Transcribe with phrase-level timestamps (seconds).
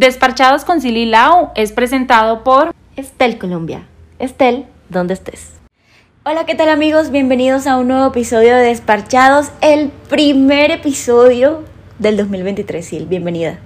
[0.00, 3.86] Desparchados con Silly Lau es presentado por Estel Colombia.
[4.18, 5.50] Estel, ¿dónde estés?
[6.24, 7.10] Hola, ¿qué tal amigos?
[7.10, 11.64] Bienvenidos a un nuevo episodio de Desparchados, el primer episodio
[11.98, 12.80] del 2023.
[12.80, 13.58] Sil, bienvenida.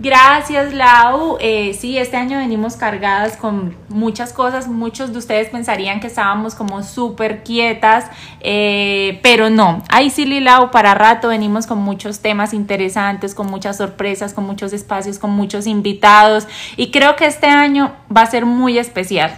[0.00, 1.38] Gracias, Lau.
[1.40, 4.68] Eh, sí, este año venimos cargadas con muchas cosas.
[4.68, 8.08] Muchos de ustedes pensarían que estábamos como súper quietas,
[8.40, 9.82] eh, pero no.
[9.88, 14.72] Ahí sí, Lau, para rato venimos con muchos temas interesantes, con muchas sorpresas, con muchos
[14.72, 16.46] espacios, con muchos invitados.
[16.76, 19.36] Y creo que este año va a ser muy especial.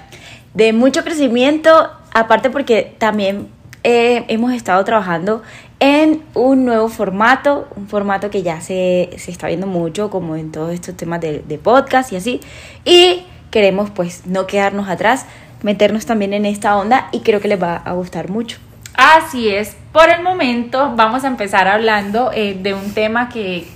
[0.53, 3.49] De mucho crecimiento, aparte porque también
[3.83, 5.43] eh, hemos estado trabajando
[5.81, 10.73] en un nuevo formato, un formato que ya se, está viendo mucho como en todos
[10.73, 12.41] estos temas de, de, podcast y así.
[12.85, 15.27] Y queremos pues no quedarnos atrás,
[15.63, 18.59] meternos también en esta onda y creo que les va a gustar mucho.
[18.95, 23.67] Así es, por el momento vamos a empezar hablando eh, de un tema que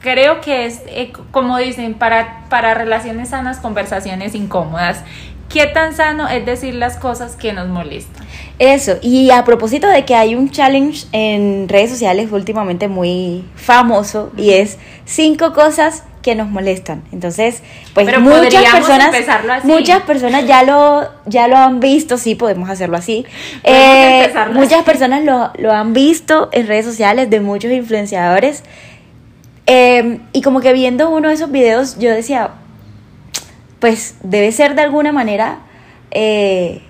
[0.00, 5.02] creo que es, eh, como dicen, para, para relaciones sanas, conversaciones incómodas.
[5.48, 8.23] ¿Qué tan sano es decir las cosas que nos molestan?
[8.58, 14.30] Eso, y a propósito de que hay un challenge en redes sociales últimamente muy famoso
[14.36, 17.02] y es cinco cosas que nos molestan.
[17.12, 17.62] Entonces,
[17.94, 23.26] pues muchas personas muchas personas ya lo ya lo han visto, sí podemos hacerlo así.
[23.64, 28.62] Eh, muchas personas lo, lo, han visto en redes sociales de muchos influenciadores.
[29.66, 32.50] Eh, y como que viendo uno de esos videos yo decía,
[33.80, 35.58] pues debe ser de alguna manera
[36.10, 36.82] eh,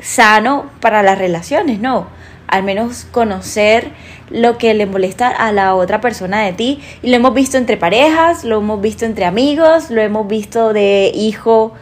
[0.00, 2.06] sano para las relaciones, ¿no?
[2.48, 3.90] Al menos conocer
[4.30, 6.80] lo que le molesta a la otra persona de ti.
[7.02, 11.10] Y lo hemos visto entre parejas, lo hemos visto entre amigos, lo hemos visto de
[11.14, 11.72] hijo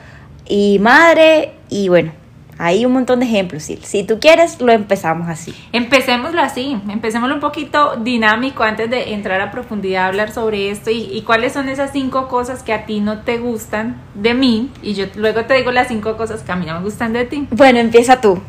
[0.47, 1.53] y madre.
[1.69, 2.13] Y bueno,
[2.59, 3.65] hay un montón de ejemplos.
[3.65, 5.55] Si tú quieres, lo empezamos así.
[5.73, 10.91] Empecémoslo así, empecémoslo un poquito dinámico antes de entrar a profundidad a hablar sobre esto
[10.91, 14.71] y, cuáles son esas cinco cosas que a ti no te gustan de mí.
[14.83, 17.25] Y yo luego te digo las cinco cosas que a mí no me gustan de
[17.25, 17.47] ti.
[17.51, 18.41] Bueno, empieza tú.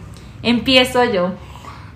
[0.43, 1.31] Empiezo yo.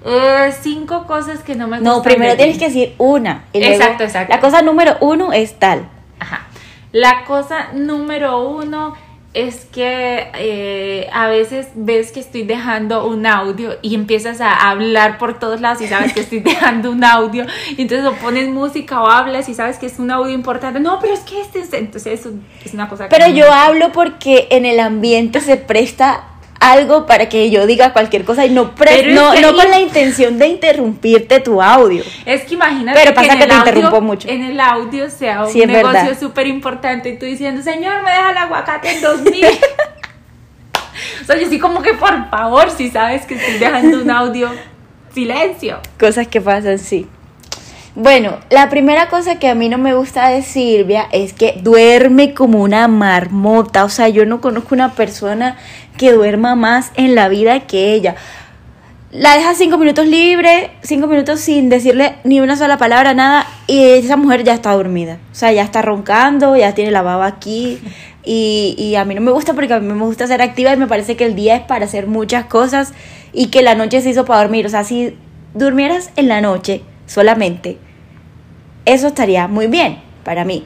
[0.05, 1.93] Eh, cinco cosas que no me gustan.
[1.93, 3.45] No, primero tienes que decir una.
[3.53, 4.33] exacto, exacto.
[4.33, 5.89] La cosa número uno es tal.
[6.19, 6.47] Ajá.
[6.91, 8.95] La cosa número uno
[9.33, 15.19] es que eh, a veces ves que estoy dejando un audio y empiezas a hablar
[15.19, 17.45] por todos lados y sabes que estoy dejando un audio
[17.77, 20.79] y entonces o pones música o hablas y sabes que es un audio importante.
[20.79, 22.25] No, pero es que este es, entonces
[22.65, 26.23] es, una cosa Pero yo hablo porque en el ambiente se presta
[26.59, 28.73] algo para que yo diga cualquier cosa y no
[29.13, 32.03] no, no con la intención de interrumpirte tu audio.
[32.25, 34.27] Es que imagínate Pero pasa que, te interrumpo mucho.
[34.27, 38.37] En el audio sea un negocio súper importante y tú diciendo, señor, me deja el
[38.37, 39.45] aguacate en 2000.
[41.21, 44.49] o sea, yo sí como que por favor, si sabes que estoy dejando un audio,
[45.13, 45.79] silencio.
[45.99, 47.07] Cosas que pasan, sí.
[48.01, 52.33] Bueno, la primera cosa que a mí no me gusta de Silvia es que duerme
[52.33, 53.83] como una marmota.
[53.83, 55.57] O sea, yo no conozco una persona
[55.97, 58.15] que duerma más en la vida que ella.
[59.11, 63.83] La deja cinco minutos libre, cinco minutos sin decirle ni una sola palabra, nada, y
[63.83, 65.17] esa mujer ya está dormida.
[65.33, 67.81] O sea, ya está roncando, ya tiene la baba aquí.
[68.23, 70.77] Y, y a mí no me gusta porque a mí me gusta ser activa y
[70.77, 72.93] me parece que el día es para hacer muchas cosas
[73.33, 74.65] y que la noche se hizo para dormir.
[74.65, 75.17] O sea, si
[75.53, 77.77] durmieras en la noche solamente,
[78.85, 80.65] eso estaría muy bien para mí.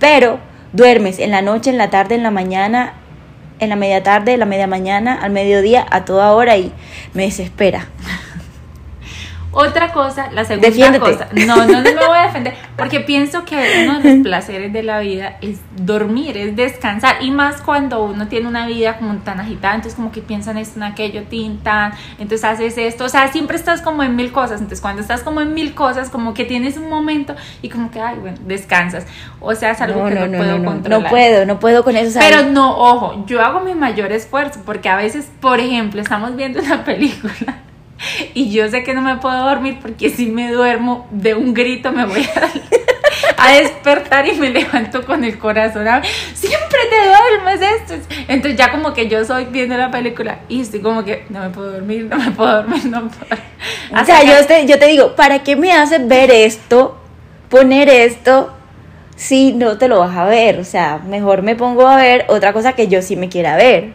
[0.00, 0.38] Pero
[0.72, 2.94] duermes en la noche, en la tarde, en la mañana,
[3.58, 6.72] en la media tarde, en la media mañana, al mediodía, a toda hora y
[7.14, 7.86] me desespera.
[9.54, 11.28] Otra cosa, la segunda cosa.
[11.46, 14.82] No, no, no me voy a defender, porque pienso que uno de los placeres de
[14.82, 19.40] la vida es dormir, es descansar, y más cuando uno tiene una vida como tan
[19.40, 23.58] agitada, entonces como que piensan esto, en aquello, tintan, entonces haces esto, o sea, siempre
[23.58, 26.78] estás como en mil cosas, entonces cuando estás como en mil cosas, como que tienes
[26.78, 29.06] un momento y como que, ay, bueno, descansas,
[29.38, 31.02] o sea, es algo que no, puedo controlar.
[31.02, 32.18] No puedo, no puedo con eso.
[32.18, 36.60] Pero no, ojo, yo hago mi mayor esfuerzo, porque a veces, por ejemplo, estamos viendo
[36.60, 37.58] una película
[38.34, 41.92] y yo sé que no me puedo dormir porque si me duermo de un grito
[41.92, 42.26] me voy
[43.36, 45.86] a, despertar y me levanto con el corazón.
[46.34, 48.14] Siempre te duermes esto.
[48.28, 51.50] Entonces ya como que yo soy viendo la película y estoy como que no me
[51.50, 53.42] puedo dormir, no me puedo dormir, no puedo.
[54.00, 56.98] O sea, yo te, yo te digo, ¿para qué me haces ver esto?
[57.48, 58.54] Poner esto
[59.16, 60.58] si no te lo vas a ver.
[60.60, 63.92] O sea, mejor me pongo a ver otra cosa que yo sí me quiera ver.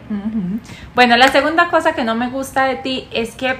[0.94, 3.56] Bueno, la segunda cosa que no me gusta de ti es que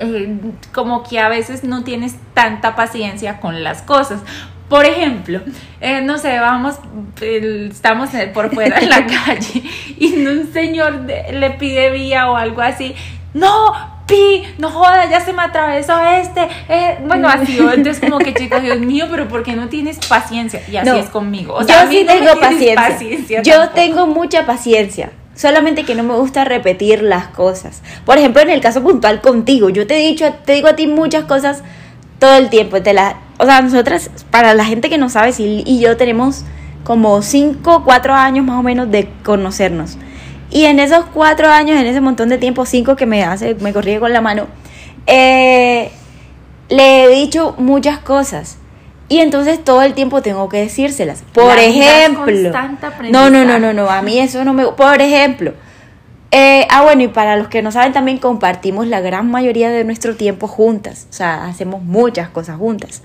[0.00, 0.36] eh,
[0.72, 4.20] como que a veces no tienes tanta paciencia con las cosas.
[4.68, 5.40] Por ejemplo,
[5.80, 6.76] eh, no sé, vamos,
[7.20, 9.62] estamos por fuera de la calle
[9.98, 12.94] y un señor le pide vía o algo así.
[13.34, 13.72] No,
[14.06, 16.48] pi, no joda, ya se me atravesó este.
[16.68, 20.62] Eh, bueno, así, entonces como que chicos, Dios mío, pero ¿por qué no tienes paciencia?
[20.70, 21.54] Y así es conmigo.
[21.54, 23.42] O sea, yo sí tengo paciencia.
[23.42, 25.10] yo tengo mucha paciencia.
[25.40, 27.80] Solamente que no me gusta repetir las cosas.
[28.04, 30.86] Por ejemplo, en el caso puntual contigo, yo te he dicho, te digo a ti
[30.86, 31.62] muchas cosas
[32.18, 32.82] todo el tiempo.
[32.82, 36.44] Te la, o sea, nosotras, para la gente que no sabe, si y yo tenemos
[36.84, 39.96] como 5, 4 años más o menos de conocernos.
[40.50, 43.72] Y en esos 4 años, en ese montón de tiempo, 5 que me hace, me
[43.72, 44.46] corrige con la mano,
[45.06, 45.90] eh,
[46.68, 48.58] le he dicho muchas cosas.
[49.10, 51.24] Y entonces todo el tiempo tengo que decírselas.
[51.34, 52.52] Por ejemplo.
[53.10, 53.90] No, no, no, no, no.
[53.90, 54.64] A mí eso no me.
[54.66, 55.52] Por ejemplo.
[56.30, 59.82] Eh, ah, bueno, y para los que no saben, también compartimos la gran mayoría de
[59.82, 61.08] nuestro tiempo juntas.
[61.10, 63.02] O sea, hacemos muchas cosas juntas.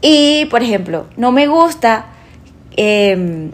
[0.00, 2.06] Y, por ejemplo, no me gusta
[2.74, 3.50] eh,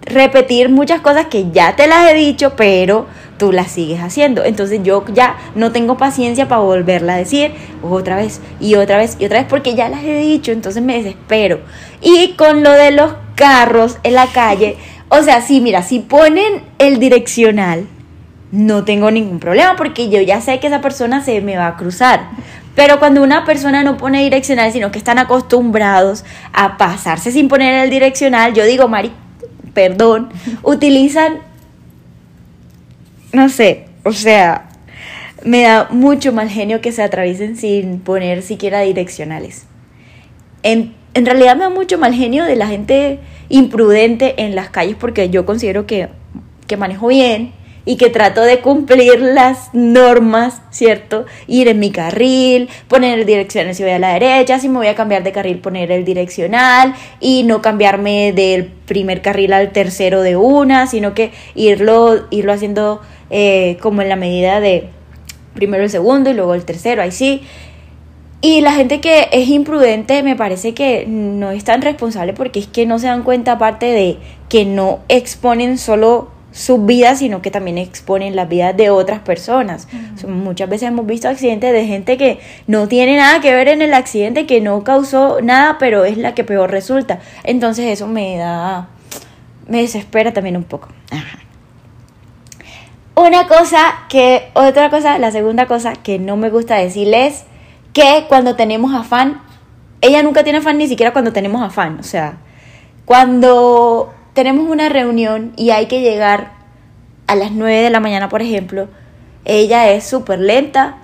[0.00, 3.06] repetir muchas cosas que ya te las he dicho, pero
[3.42, 4.44] tú las sigues haciendo.
[4.44, 7.50] Entonces yo ya no tengo paciencia para volverla a decir
[7.82, 10.94] otra vez y otra vez y otra vez porque ya las he dicho, entonces me
[10.94, 11.58] desespero.
[12.00, 14.76] Y con lo de los carros en la calle,
[15.08, 17.88] o sea, sí, mira, si ponen el direccional,
[18.52, 21.76] no tengo ningún problema porque yo ya sé que esa persona se me va a
[21.76, 22.28] cruzar.
[22.76, 27.74] Pero cuando una persona no pone direccional, sino que están acostumbrados a pasarse sin poner
[27.82, 29.10] el direccional, yo digo, Mari,
[29.74, 30.28] perdón,
[30.62, 31.40] utilizan,
[33.32, 34.68] no sé, o sea,
[35.44, 39.66] me da mucho mal genio que se atraviesen sin poner siquiera direccionales.
[40.62, 43.18] En, en realidad me da mucho mal genio de la gente
[43.48, 46.08] imprudente en las calles porque yo considero que,
[46.66, 47.52] que manejo bien,
[47.84, 51.26] y que trato de cumplir las normas, ¿cierto?
[51.46, 54.86] Ir en mi carril, poner el direccional si voy a la derecha, si me voy
[54.86, 60.22] a cambiar de carril poner el direccional y no cambiarme del primer carril al tercero
[60.22, 63.00] de una, sino que irlo, irlo haciendo
[63.32, 64.90] eh, como en la medida de
[65.54, 67.42] primero el segundo y luego el tercero, ahí sí.
[68.42, 72.66] Y la gente que es imprudente me parece que no es tan responsable porque es
[72.66, 74.18] que no se dan cuenta aparte de
[74.48, 79.88] que no exponen solo sus vidas, sino que también exponen las vidas de otras personas.
[80.28, 83.94] Muchas veces hemos visto accidentes de gente que no tiene nada que ver en el
[83.94, 87.20] accidente, que no causó nada, pero es la que peor resulta.
[87.44, 88.88] Entonces eso me da,
[89.68, 90.88] me desespera también un poco.
[93.14, 97.44] Una cosa que, otra cosa, la segunda cosa que no me gusta decirles
[97.92, 99.42] que cuando tenemos afán,
[100.00, 102.38] ella nunca tiene afán ni siquiera cuando tenemos afán, o sea,
[103.04, 106.52] cuando tenemos una reunión y hay que llegar
[107.26, 108.88] a las 9 de la mañana, por ejemplo,
[109.44, 110.96] ella es súper lenta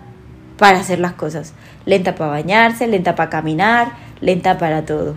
[0.59, 1.55] para hacer las cosas.
[1.87, 5.17] Lenta para bañarse, lenta para caminar, lenta para todo.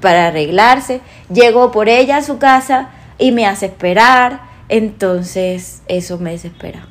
[0.00, 1.00] Para arreglarse.
[1.32, 2.88] Llego por ella a su casa
[3.18, 4.40] y me hace esperar.
[4.68, 6.86] Entonces eso me desespera.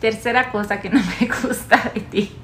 [0.00, 2.32] Tercera cosa que no me gusta de ti.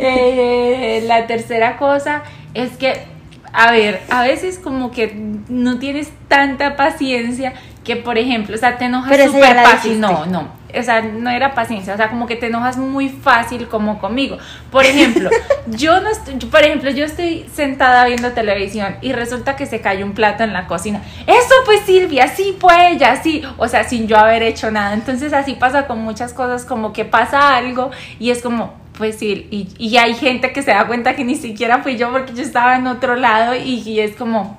[0.00, 2.22] Eh, la tercera cosa
[2.54, 3.06] es que
[3.52, 5.14] a ver, a veces como que
[5.48, 7.54] no tienes tanta paciencia
[7.84, 10.00] que, por ejemplo, o sea, te enojas súper fácil.
[10.00, 13.68] No, no, o sea, no era paciencia, o sea, como que te enojas muy fácil
[13.68, 14.38] como conmigo.
[14.70, 15.30] Por ejemplo,
[15.66, 20.04] yo no estoy, por ejemplo, yo estoy sentada viendo televisión y resulta que se cayó
[20.04, 21.02] un plato en la cocina.
[21.26, 24.94] Eso pues Silvia, sí fue ella, sí, o sea, sin yo haber hecho nada.
[24.94, 29.46] Entonces así pasa con muchas cosas, como que pasa algo y es como, pues sí,
[29.50, 32.42] y, y, hay gente que se da cuenta que ni siquiera fui yo porque yo
[32.42, 34.58] estaba en otro lado y, es como,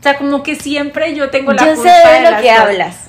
[0.00, 3.08] o sea, como que siempre yo tengo la yo sé de, lo que hablas.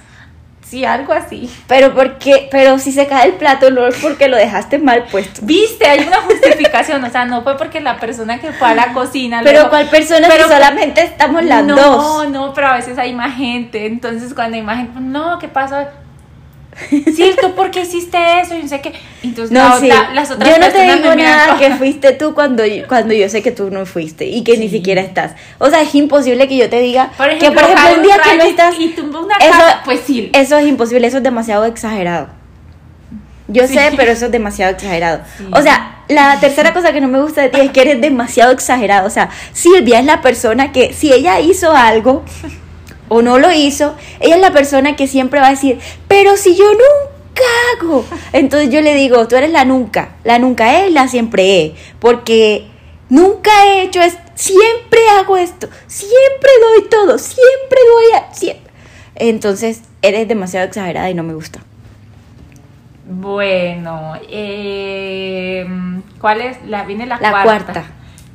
[0.69, 1.49] Sí, algo así.
[1.67, 5.39] Pero porque, pero si se cae el plato no es porque lo dejaste mal puesto.
[5.43, 8.91] Viste, hay una justificación, o sea, no fue porque la persona que fue a la
[8.91, 9.39] cocina.
[9.43, 11.77] Pero ¿cuál persona pero, solamente estamos las dos?
[11.77, 15.47] No, no, pero a veces hay más gente, entonces cuando hay más gente, no, ¿qué
[15.47, 15.89] pasa?
[16.89, 18.55] Sí, ¿tú por qué hiciste eso?
[18.55, 18.93] Y no sé qué.
[19.23, 19.79] Entonces, no,
[20.13, 23.51] las otras Yo no te digo nada que fuiste tú cuando, cuando yo sé que
[23.51, 25.33] tú no fuiste y que ni siquiera estás.
[25.57, 28.43] O sea, es imposible que yo te diga que, por ejemplo, un día que no
[28.43, 28.75] estás.
[28.79, 30.29] Y una eso, pues sí.
[30.33, 32.29] Eso es imposible, eso es demasiado exagerado.
[33.47, 35.21] Yo sé, pero eso es demasiado exagerado.
[35.51, 38.51] O sea, la tercera cosa que no me gusta de ti es que eres demasiado
[38.51, 39.07] exagerado.
[39.07, 42.23] O sea, Silvia es la persona que si ella hizo algo
[43.09, 46.55] o no lo hizo, ella es la persona que siempre va a decir, pero si
[46.55, 48.05] yo nunca hago.
[48.33, 52.67] Entonces yo le digo, tú eres la nunca, la nunca es, la siempre es, porque
[53.09, 58.33] nunca he hecho esto, siempre hago esto, siempre doy todo, siempre doy a...
[58.33, 58.67] Siempre.
[59.15, 61.59] Entonces eres demasiado exagerada y no me gusta.
[63.09, 65.65] Bueno, eh,
[66.19, 66.57] ¿cuál es?
[66.65, 67.85] La, viene la, la cuarta.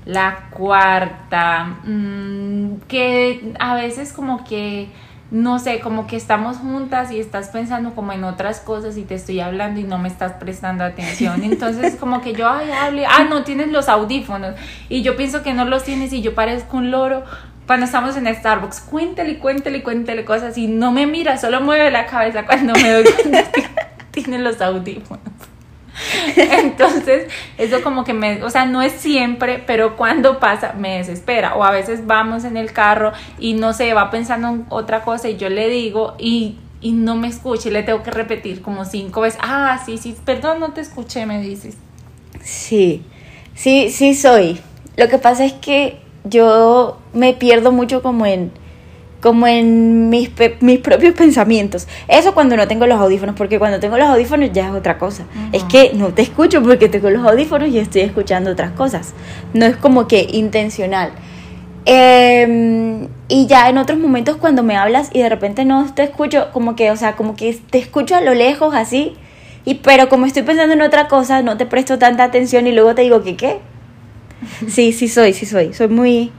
[0.05, 4.91] La cuarta, mm, que a veces como que
[5.33, 9.15] no sé, como que estamos juntas y estás pensando como en otras cosas y te
[9.15, 11.43] estoy hablando y no me estás prestando atención.
[11.43, 14.55] Entonces como que yo, ay, hable, ah, no tienes los audífonos
[14.91, 17.25] y yo pienso que no los tienes y yo parezco un loro.
[17.67, 22.05] Cuando estamos en Starbucks, cuéntale, cuéntale, cuéntale cosas y no me mira, solo mueve la
[22.05, 23.65] cabeza cuando me doy cuenta que
[24.11, 25.23] tiene los audífonos.
[26.37, 27.29] Entonces,
[27.59, 31.57] eso como que me, o sea, no es siempre, pero cuando pasa me desespera.
[31.57, 35.29] O a veces vamos en el carro y no sé, va pensando en otra cosa
[35.29, 38.85] y yo le digo y, y no me escucha y le tengo que repetir como
[38.85, 39.41] cinco veces.
[39.43, 41.77] Ah, sí, sí, perdón, no te escuché, me dices.
[42.43, 43.03] Sí,
[43.55, 44.61] sí, sí soy.
[44.97, 48.53] Lo que pasa es que yo me pierdo mucho como en
[49.23, 51.87] como en mis, mis propios pensamientos.
[52.09, 55.25] Eso cuando no tengo los audífonos, porque cuando tengo los audífonos ya es otra cosa.
[55.53, 59.15] Es que no te escucho porque tengo los audífonos y estoy escuchando otras cosas.
[59.55, 61.13] No es como que intencional.
[61.85, 66.49] Em, y ya en otros momentos cuando me hablas y de repente no te escucho,
[66.53, 69.15] como que, o sea, como que te escucho a lo lejos así,
[69.65, 72.95] y pero como estoy pensando en otra cosa, no te presto tanta atención y luego
[72.97, 73.61] te digo que qué.
[74.69, 75.73] Sí, sí soy, sí soy.
[75.73, 76.33] Soy muy...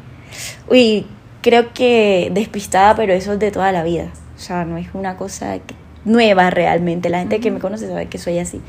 [0.67, 1.05] Uy,
[1.43, 4.07] creo que despistada, pero eso es de toda la vida.
[4.35, 5.59] O sea, no es una cosa
[6.05, 7.09] nueva realmente.
[7.09, 8.62] La gente que me conoce sabe que soy así.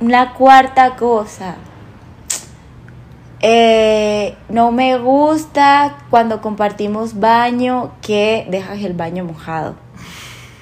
[0.00, 1.54] La cuarta cosa.
[3.40, 9.76] Eh, no me gusta cuando compartimos baño que dejas el baño mojado.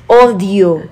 [0.07, 0.83] Odio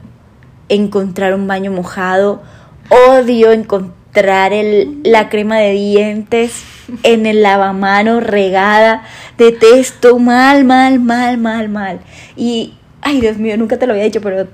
[0.68, 2.42] encontrar un baño mojado.
[2.90, 6.64] Odio encontrar el, la crema de dientes
[7.02, 9.02] en el lavamano regada.
[9.36, 12.00] Detesto mal, mal, mal, mal, mal.
[12.36, 14.48] Y, ay Dios mío, nunca te lo había dicho, pero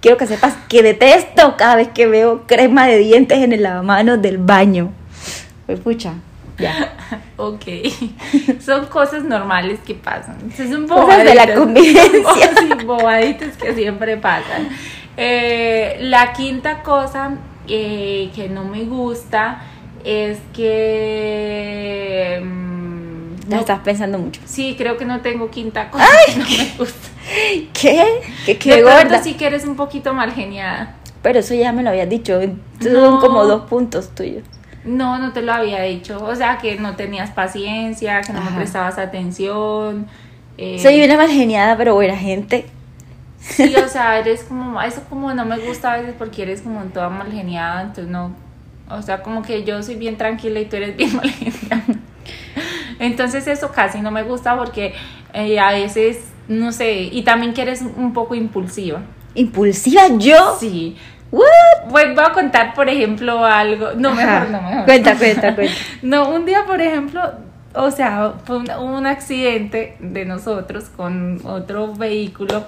[0.00, 4.16] quiero que sepas que detesto cada vez que veo crema de dientes en el lavamano
[4.16, 4.92] del baño.
[5.66, 6.14] Pues pucha.
[6.58, 6.94] Ya.
[7.40, 7.66] Ok.
[8.58, 10.50] Son cosas normales que pasan.
[10.56, 12.50] Son cosas de la convivencia.
[12.58, 14.68] Sí, bobaditas que siempre pasan.
[15.16, 17.36] Eh, la quinta cosa
[17.68, 19.62] eh, que no me gusta
[20.04, 22.40] es que...
[22.42, 24.40] Mm, no, estás pensando mucho.
[24.44, 27.08] Sí, creo que no tengo quinta cosa que no me gusta.
[27.72, 28.20] ¿Qué?
[28.44, 29.22] ¿Qué, qué gorda?
[29.22, 30.96] sí que eres un poquito mal geniada.
[31.22, 32.40] Pero eso ya me lo habías dicho.
[32.80, 34.44] Son como dos puntos tuyos.
[34.84, 36.22] No, no te lo había dicho.
[36.24, 40.06] O sea, que no tenías paciencia, que no me prestabas atención.
[40.56, 42.66] Eh, Soy una mal geniada, pero buena gente.
[43.40, 46.82] Sí, o sea, eres como, eso como no me gusta a veces porque eres como
[46.84, 48.32] toda mal geniada, entonces no,
[48.90, 51.84] o sea, como que yo soy bien tranquila y tú eres bien malencia.
[52.98, 54.94] Entonces eso casi no me gusta porque
[55.32, 56.18] eh, a veces,
[56.48, 59.02] no sé, y también que eres un poco impulsiva.
[59.34, 60.56] ¿Impulsiva yo?
[60.58, 60.96] Sí.
[61.30, 61.44] What?
[61.90, 63.92] voy a contar, por ejemplo, algo.
[63.96, 64.84] No, mejor, no, mejor.
[64.86, 65.74] Cuenta, cuenta, cuenta.
[66.02, 67.20] no, un día, por ejemplo,
[67.74, 72.64] o sea, fue un accidente de nosotros con otro vehículo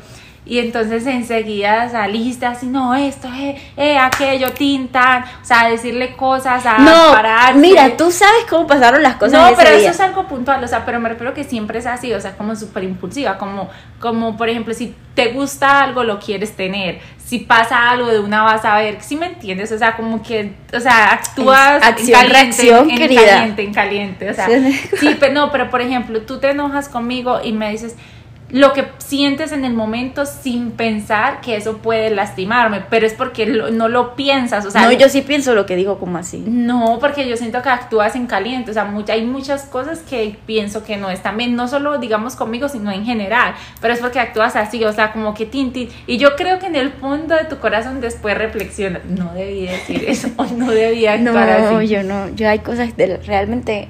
[0.47, 6.65] y entonces enseguida saliste así, no, esto es eh, aquello, tinta, o sea, decirle cosas,
[6.65, 7.15] a no,
[7.57, 9.51] Mira, tú sabes cómo pasaron las cosas.
[9.51, 12.13] No, pero eso es algo puntual, o sea, pero me refiero que siempre es así,
[12.15, 13.69] o sea, como súper impulsiva, como,
[14.01, 18.43] como por ejemplo, si te gusta algo, lo quieres tener, si pasa algo de una
[18.43, 19.71] vas a ver, si me entiendes?
[19.73, 24.31] O sea, como que, o sea, actúas Acción, en caliente, reacción, en caliente, en caliente,
[24.31, 24.49] o sea,
[24.99, 27.95] sí, pero no, pero por ejemplo, tú te enojas conmigo y me dices,
[28.53, 33.47] lo que sientes en el momento sin pensar que eso puede lastimarme, pero es porque
[33.47, 36.43] no lo piensas, o sea, no, yo sí pienso lo que digo como así.
[36.47, 40.85] No, porque yo siento que actúas en caliente, o sea, hay muchas cosas que pienso
[40.85, 44.57] que no están bien, no solo digamos conmigo, sino en general, pero es porque actúas
[44.57, 47.59] así, o sea, como que tinti, y yo creo que en el fondo de tu
[47.59, 52.49] corazón después reflexiona, no debí decir eso, o no debía actuar no, yo no, yo
[52.49, 53.89] hay cosas de realmente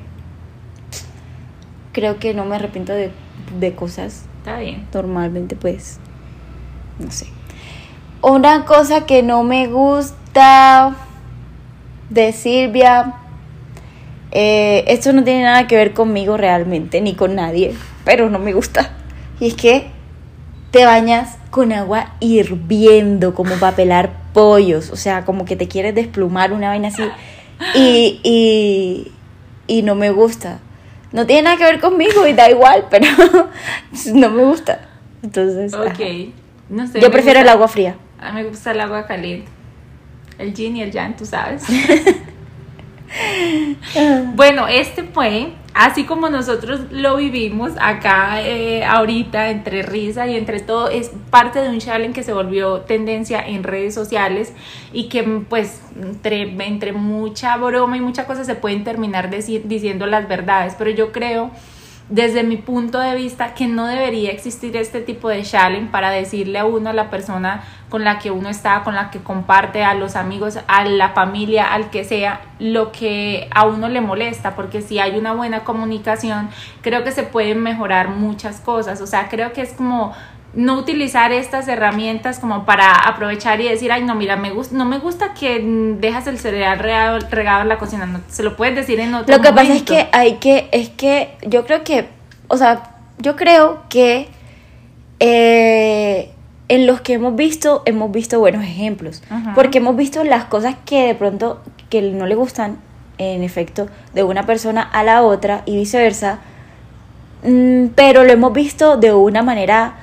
[1.93, 3.11] creo que no me arrepiento de,
[3.59, 4.87] de cosas Está bien.
[4.95, 6.01] Normalmente, pues,
[6.99, 7.27] no sé.
[8.23, 10.97] Una cosa que no me gusta
[12.09, 13.17] de Silvia,
[14.31, 17.75] eh, esto no tiene nada que ver conmigo realmente, ni con nadie,
[18.07, 18.93] pero no me gusta.
[19.41, 19.91] Y es que
[20.71, 25.95] te bañas con agua hirviendo, como para pelar pollos, o sea, como que te quieres
[25.95, 27.03] desplumar una vaina así.
[27.75, 29.13] Y, y,
[29.67, 30.61] y no me gusta
[31.13, 33.07] no tiene nada que ver conmigo y da igual, pero
[34.15, 34.89] no me gusta.
[35.23, 36.33] Entonces, ok.
[36.69, 37.97] No sé, yo prefiero el agua fría.
[38.21, 39.51] A mí me gusta el agua caliente.
[40.39, 41.65] El yin y el yang, tú sabes.
[44.35, 50.61] bueno, este fue así como nosotros lo vivimos acá eh, ahorita entre risa y entre
[50.61, 54.53] todo, es parte de un challenge que se volvió tendencia en redes sociales
[54.93, 60.29] y que pues entre, entre mucha broma y mucha cosa se pueden terminar diciendo las
[60.29, 61.51] verdades, pero yo creo
[62.11, 66.59] desde mi punto de vista que no debería existir este tipo de challenge para decirle
[66.59, 69.95] a uno, a la persona con la que uno está, con la que comparte, a
[69.95, 74.83] los amigos, a la familia, al que sea, lo que a uno le molesta, porque
[74.83, 76.51] si hay una buena comunicación,
[76.83, 80.13] creo que se pueden mejorar muchas cosas, o sea, creo que es como
[80.53, 84.85] no utilizar estas herramientas como para aprovechar y decir, ay, no, mira, me gusta, no
[84.85, 85.61] me gusta que
[86.01, 89.37] dejas el cereal regado, regado en la cocina, no, se lo puedes decir en otro
[89.37, 92.09] Lo que pasa es que hay que, es que yo creo que,
[92.49, 92.83] o sea,
[93.19, 94.29] yo creo que
[95.21, 96.31] eh,
[96.69, 99.23] en los que hemos visto, hemos visto buenos ejemplos,
[99.55, 102.79] porque hemos visto las cosas que de pronto, que no le gustan,
[103.19, 106.39] en efecto, de una persona a la otra y viceversa,
[107.45, 109.95] mm, pero lo hemos visto de una manera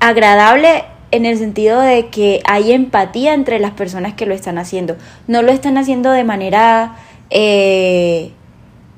[0.00, 4.96] agradable en el sentido de que hay empatía entre las personas que lo están haciendo.
[5.26, 6.96] No lo están haciendo de manera
[7.30, 8.32] eh,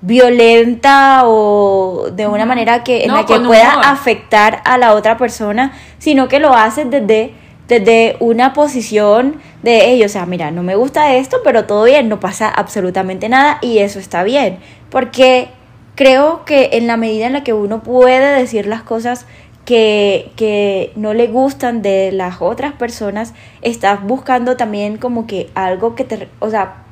[0.00, 5.73] violenta o de una manera que en la que pueda afectar a la otra persona,
[5.99, 7.35] sino que lo hacen desde
[7.71, 12.09] desde una posición de ellos, o sea, mira, no me gusta esto, pero todo bien,
[12.09, 14.59] no pasa absolutamente nada y eso está bien,
[14.90, 15.50] porque
[15.95, 19.26] creo que en la medida en la que uno puede decir las cosas
[19.64, 26.05] que, no le gustan de las otras personas, estás buscando también como que algo que
[26.05, 26.85] te, o sea,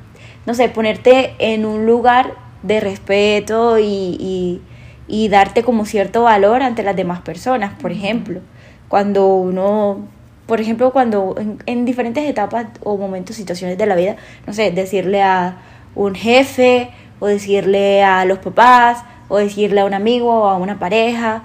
[0.45, 2.33] no sé, ponerte en un lugar
[2.63, 4.61] de respeto y,
[5.07, 8.41] y, darte como cierto valor ante las demás personas, por ejemplo,
[8.87, 10.07] cuando uno,
[10.45, 11.35] por ejemplo, cuando
[11.65, 14.15] en, diferentes etapas o momentos, situaciones de la vida,
[14.47, 15.57] no sé, decirle a
[15.95, 20.79] un jefe o decirle a los papás o decirle a un amigo o a una
[20.79, 21.43] pareja,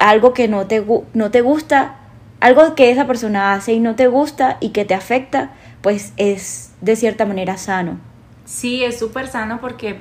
[0.00, 0.84] algo que no te,
[1.14, 1.96] no te gusta,
[2.40, 6.72] algo que esa persona hace y no te gusta y que te afecta, pues es
[6.80, 7.98] de cierta manera sano.
[8.44, 10.00] Sí, es súper sano porque,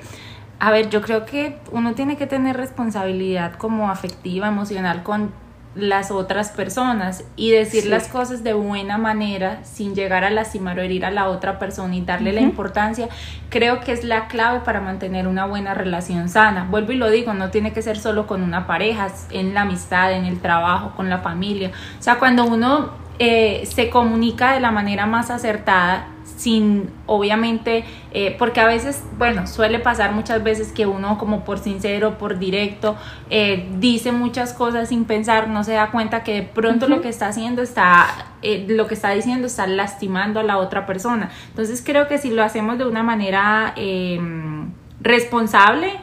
[0.59, 5.31] a ver, yo creo que uno tiene que tener responsabilidad como afectiva, emocional con
[5.75, 10.81] las otras personas y decir las cosas de buena manera sin llegar a lastimar o
[10.81, 13.09] herir a la otra persona y darle la importancia,
[13.49, 16.67] creo que es la clave para mantener una buena relación sana.
[16.69, 20.13] Vuelvo y lo digo, no tiene que ser solo con una pareja, en la amistad,
[20.13, 21.71] en el trabajo, con la familia.
[21.99, 28.35] O sea, cuando uno eh, se comunica de la manera más acertada, sin obviamente, eh,
[28.37, 32.95] porque a veces, bueno, suele pasar muchas veces que uno como por sincero, por directo,
[33.29, 37.09] eh, dice muchas cosas sin pensar, no se da cuenta que de pronto lo que
[37.09, 38.07] está haciendo está,
[38.41, 41.29] eh, lo que está diciendo está lastimando a la otra persona.
[41.49, 45.99] Entonces creo que si lo hacemos de una manera em, responsable,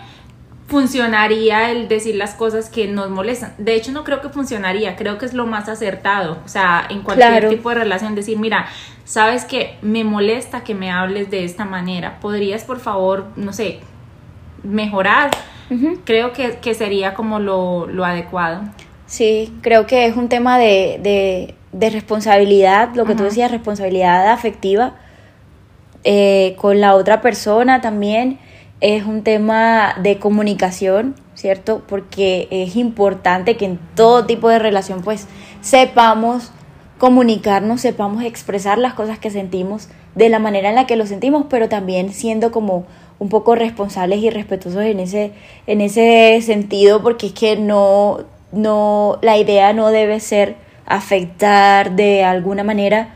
[0.71, 3.53] funcionaría el decir las cosas que nos molestan.
[3.59, 6.39] De hecho, no creo que funcionaría, creo que es lo más acertado.
[6.45, 8.67] O sea, en cualquier tipo de relación, decir, mira,
[9.05, 12.21] sabes que me molesta que me hables de esta manera.
[12.21, 13.81] ¿Podrías, por favor, no sé,
[14.63, 15.31] mejorar?
[16.05, 18.63] Creo que, sería como lo, adecuado.
[19.07, 24.95] Sí, creo que es un tema de, de, responsabilidad, lo que tú decías, responsabilidad afectiva
[26.05, 28.39] eh, con la otra persona también
[28.81, 31.83] es un tema de comunicación, ¿cierto?
[31.87, 35.27] Porque es importante que en todo tipo de relación pues
[35.61, 36.53] sepamos
[36.99, 41.47] comunicarnos, sepamos expresar las cosas que sentimos de la manera en la que lo sentimos,
[41.49, 42.85] pero también siendo como
[43.19, 45.33] un poco responsables y respetuosos en ese,
[45.66, 48.19] en ese sentido, porque es que no,
[48.53, 53.14] no, la idea no debe ser afectar de alguna manera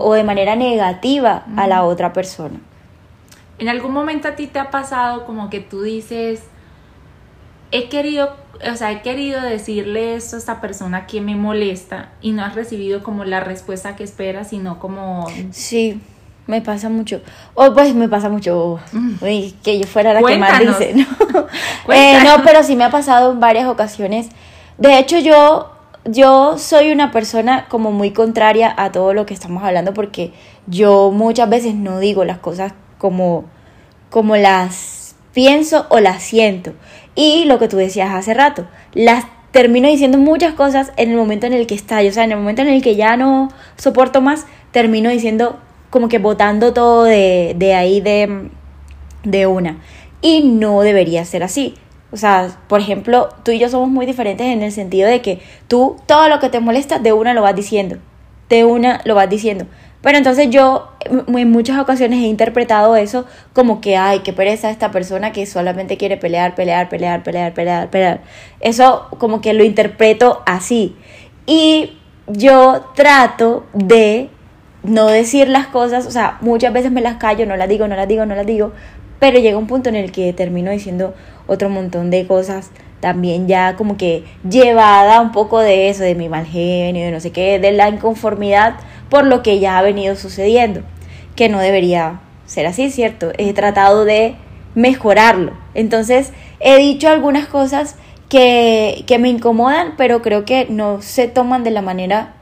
[0.00, 2.60] o de manera negativa a la otra persona.
[3.58, 6.42] ¿En algún momento a ti te ha pasado como que tú dices,
[7.72, 8.36] he querido,
[8.70, 12.54] o sea, he querido decirle esto a esta persona que me molesta y no has
[12.54, 15.26] recibido como la respuesta que esperas, sino como...
[15.50, 16.00] Sí,
[16.46, 17.20] me pasa mucho.
[17.54, 19.16] O pues me pasa mucho, mm.
[19.62, 21.06] que yo fuera la que más dice, ¿no?
[21.92, 24.28] Eh, no, pero sí me ha pasado en varias ocasiones.
[24.76, 25.72] De hecho, yo
[26.04, 30.32] yo soy una persona como muy contraria a todo lo que estamos hablando porque
[30.66, 33.44] yo muchas veces no digo las cosas como,
[34.10, 36.72] como las pienso o las siento.
[37.14, 41.46] Y lo que tú decías hace rato, las termino diciendo muchas cosas en el momento
[41.46, 44.20] en el que estallo, o sea, en el momento en el que ya no soporto
[44.20, 45.58] más, termino diciendo
[45.90, 48.50] como que botando todo de, de ahí de,
[49.24, 49.78] de una.
[50.20, 51.74] Y no debería ser así.
[52.10, 55.40] O sea, por ejemplo, tú y yo somos muy diferentes en el sentido de que
[55.66, 57.98] tú todo lo que te molesta de una lo vas diciendo.
[58.48, 59.66] De una lo vas diciendo.
[60.00, 64.90] Pero entonces yo en muchas ocasiones he interpretado eso como que, ay, qué pereza esta
[64.90, 68.20] persona que solamente quiere pelear, pelear, pelear, pelear, pelear, pelear.
[68.60, 70.96] Eso como que lo interpreto así.
[71.46, 74.30] Y yo trato de
[74.84, 77.96] no decir las cosas, o sea, muchas veces me las callo, no las digo, no
[77.96, 78.72] las digo, no las digo,
[79.18, 81.14] pero llega un punto en el que termino diciendo
[81.48, 86.28] otro montón de cosas también ya como que llevada un poco de eso, de mi
[86.28, 88.74] mal genio, de no sé qué, de la inconformidad
[89.10, 90.82] por lo que ya ha venido sucediendo,
[91.36, 93.32] que no debería ser así, ¿cierto?
[93.38, 94.36] He tratado de
[94.74, 95.52] mejorarlo.
[95.74, 97.96] Entonces, he dicho algunas cosas
[98.28, 102.34] que, que me incomodan, pero creo que no se toman de la manera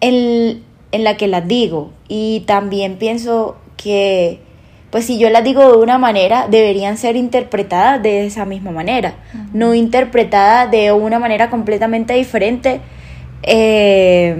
[0.00, 1.92] en, en la que las digo.
[2.08, 4.40] Y también pienso que
[4.90, 9.16] pues si yo las digo de una manera, deberían ser interpretadas de esa misma manera,
[9.52, 12.80] no interpretadas de una manera completamente diferente
[13.42, 14.34] eh,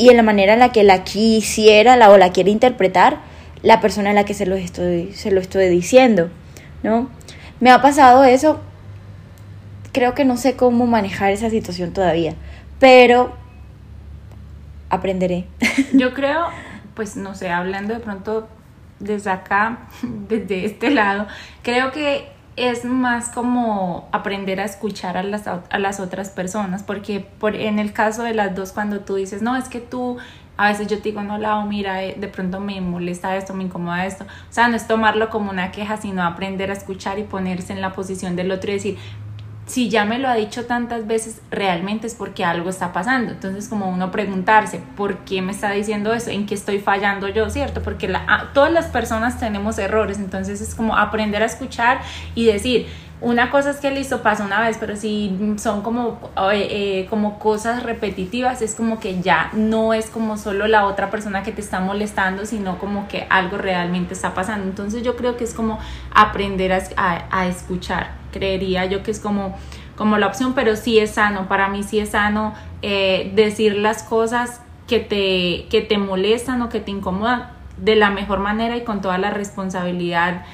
[0.00, 3.18] y en la manera en la que la quisiera la, o la quiere interpretar
[3.62, 6.30] la persona a la que se lo estoy, se lo estoy diciendo,
[6.82, 7.10] ¿no?
[7.60, 8.60] Me ha pasado eso,
[9.92, 12.34] creo que no sé cómo manejar esa situación todavía,
[12.78, 13.34] pero
[14.88, 15.44] aprenderé.
[15.92, 16.46] Yo creo,
[16.94, 18.48] pues no sé, hablando de pronto
[19.00, 21.26] desde acá, desde este lado,
[21.62, 22.26] creo que
[22.60, 27.78] es más como aprender a escuchar a las, a las otras personas, porque por, en
[27.78, 30.18] el caso de las dos, cuando tú dices, no, es que tú,
[30.58, 33.64] a veces yo te digo, no, Lau, mira, eh, de pronto me molesta esto, me
[33.64, 37.22] incomoda esto, o sea, no es tomarlo como una queja, sino aprender a escuchar y
[37.22, 38.98] ponerse en la posición del otro y decir,
[39.70, 43.30] si ya me lo ha dicho tantas veces, realmente es porque algo está pasando.
[43.30, 46.30] Entonces, como uno preguntarse, ¿por qué me está diciendo eso?
[46.30, 47.48] ¿En qué estoy fallando yo?
[47.50, 47.80] ¿Cierto?
[47.80, 52.00] Porque la, ah, todas las personas tenemos errores, entonces es como aprender a escuchar
[52.34, 52.88] y decir,
[53.20, 56.18] una cosa es que listo pasa una vez, pero si son como,
[56.52, 61.44] eh, como cosas repetitivas, es como que ya no es como solo la otra persona
[61.44, 64.64] que te está molestando, sino como que algo realmente está pasando.
[64.64, 65.78] Entonces yo creo que es como
[66.12, 69.56] aprender a, a escuchar creería yo que es como,
[69.96, 74.02] como la opción, pero sí es sano, para mí sí es sano eh, decir las
[74.02, 78.82] cosas que te, que te molestan o que te incomodan de la mejor manera y
[78.82, 80.44] con toda la responsabilidad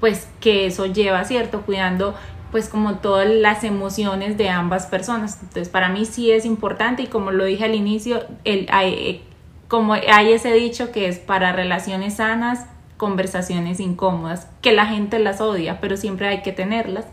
[0.00, 1.62] pues que eso lleva, ¿cierto?
[1.62, 2.14] Cuidando
[2.50, 5.38] pues como todas las emociones de ambas personas.
[5.42, 9.22] Entonces para mí sí es importante y como lo dije al inicio, el, hay,
[9.68, 15.40] como hay ese dicho que es para relaciones sanas, conversaciones incómodas, que la gente las
[15.40, 17.06] odia, pero siempre hay que tenerlas.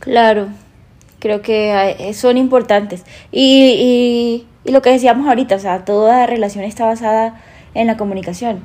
[0.00, 0.48] Claro,
[1.18, 3.04] creo que son importantes.
[3.32, 7.40] Y, y, lo que decíamos ahorita, o sea, toda relación está basada
[7.74, 8.64] en la comunicación.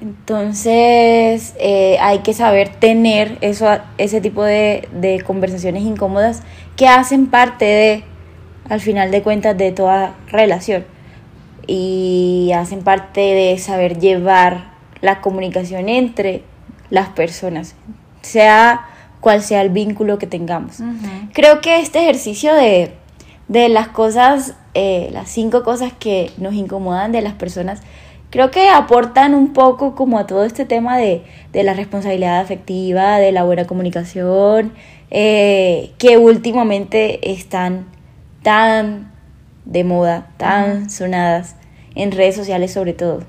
[0.00, 3.66] Entonces, eh, hay que saber tener eso,
[3.98, 6.42] ese tipo de, de conversaciones incómodas
[6.76, 8.04] que hacen parte de,
[8.68, 10.84] al final de cuentas, de toda relación.
[11.66, 16.42] Y hacen parte de saber llevar la comunicación entre
[16.90, 17.74] las personas.
[18.22, 18.87] Sea
[19.20, 20.78] cuál sea el vínculo que tengamos.
[21.32, 22.92] Creo que este ejercicio de,
[23.48, 27.80] de las cosas, eh, las cinco cosas que nos incomodan de las personas,
[28.30, 33.18] creo que aportan un poco como a todo este tema de, de la responsabilidad afectiva,
[33.18, 34.72] de la buena comunicación,
[35.10, 37.86] eh, que últimamente están
[38.42, 39.10] tan
[39.64, 41.56] de moda, tan sonadas
[41.94, 43.24] en redes sociales sobre todo.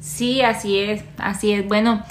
[0.00, 1.68] Sí, así es, así es.
[1.68, 2.02] Bueno,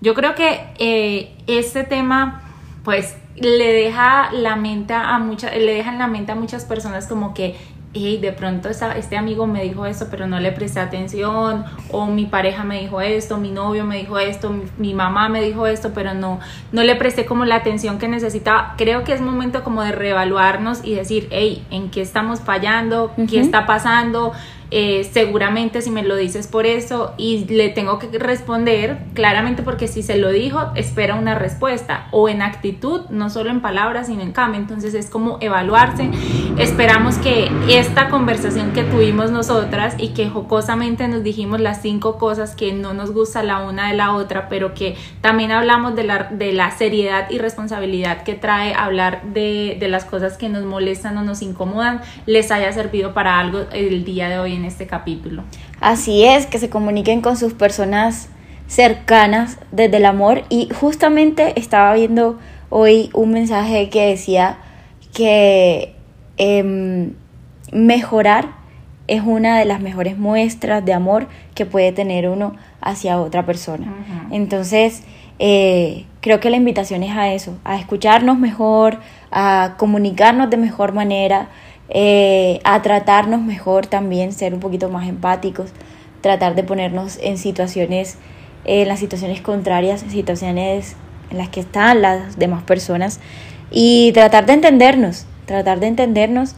[0.00, 2.42] yo creo que eh, este tema,
[2.84, 7.56] pues, le deja la mente a muchas, le la mente a muchas personas como que
[7.94, 12.26] hey, de pronto este amigo me dijo esto, pero no le presté atención, o mi
[12.26, 16.14] pareja me dijo esto, mi novio me dijo esto, mi, mamá me dijo esto, pero
[16.14, 16.38] no,
[16.72, 18.74] no le presté como la atención que necesitaba.
[18.76, 23.12] Creo que es momento como de reevaluarnos y decir, hey, ¿en qué estamos fallando?
[23.28, 24.32] ¿Qué está pasando?
[24.70, 29.88] Eh, seguramente si me lo dices por eso y le tengo que responder claramente porque
[29.88, 34.20] si se lo dijo espera una respuesta o en actitud no solo en palabras sino
[34.20, 34.60] en cambio.
[34.60, 36.10] Entonces es como evaluarse.
[36.58, 42.54] Esperamos que esta conversación que tuvimos nosotras y que jocosamente nos dijimos las cinco cosas
[42.54, 46.24] que no nos gusta la una de la otra pero que también hablamos de la,
[46.24, 51.16] de la seriedad y responsabilidad que trae hablar de, de las cosas que nos molestan
[51.16, 55.44] o nos incomodan les haya servido para algo el día de hoy en este capítulo.
[55.80, 58.28] Así es, que se comuniquen con sus personas
[58.66, 64.58] cercanas desde el amor y justamente estaba viendo hoy un mensaje que decía
[65.14, 65.94] que
[66.36, 67.14] em,
[67.72, 68.58] mejorar
[69.06, 73.86] es una de las mejores muestras de amor que puede tener uno hacia otra persona.
[74.30, 75.02] Entonces,
[75.38, 78.98] eh, creo que la invitación es a eso, a escucharnos mejor,
[79.30, 81.48] a comunicarnos de mejor manera,
[81.90, 85.70] eh, a tratarnos mejor también, ser un poquito más empáticos,
[86.20, 88.18] tratar de ponernos en situaciones,
[88.64, 90.96] en las situaciones contrarias, situaciones
[91.30, 93.20] en las que están las demás personas
[93.70, 96.54] y tratar de entendernos, tratar de entendernos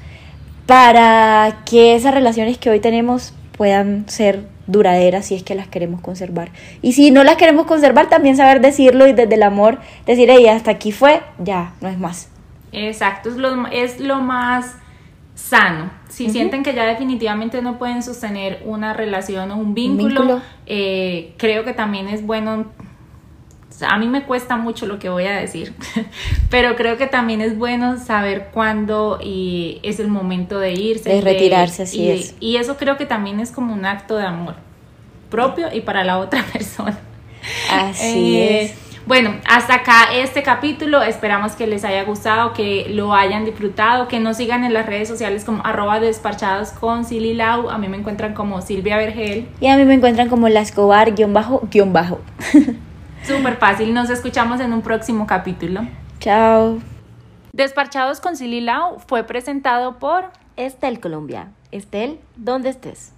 [0.66, 6.00] para que esas relaciones que hoy tenemos puedan ser duraderas si es que las queremos
[6.00, 6.50] conservar.
[6.80, 10.54] Y si no las queremos conservar, también saber decirlo y desde el amor decir, ella
[10.54, 12.28] hasta aquí fue, ya, no es más.
[12.72, 14.76] Exacto, es lo, es lo más
[15.40, 15.90] sano.
[16.08, 21.64] Si sienten que ya definitivamente no pueden sostener una relación o un vínculo, eh, creo
[21.64, 22.66] que también es bueno
[23.82, 25.72] a mí me cuesta mucho lo que voy a decir,
[26.50, 31.08] pero creo que también es bueno saber cuándo y es el momento de irse.
[31.08, 32.34] De retirarse, así y, es.
[32.40, 34.56] Y eso creo que también es como un acto de amor
[35.30, 36.98] propio y para la otra persona.
[37.70, 38.89] Así eh, es.
[39.06, 41.02] Bueno, hasta acá este capítulo.
[41.02, 45.08] Esperamos que les haya gustado, que lo hayan disfrutado, que nos sigan en las redes
[45.08, 47.70] sociales como arroba despachados con Silly Lau.
[47.70, 49.48] A mí me encuentran como Silvia Vergel.
[49.60, 52.20] Y a mí me encuentran como la Escobar guion bajo guion bajo.
[53.24, 53.94] Súper fácil.
[53.94, 55.82] Nos escuchamos en un próximo capítulo.
[56.20, 56.78] Chao.
[57.52, 61.48] Despachados con Silly Lau fue presentado por Estel Colombia.
[61.72, 63.08] Estel, ¿dónde estés?